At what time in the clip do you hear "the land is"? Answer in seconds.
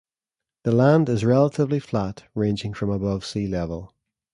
0.63-1.23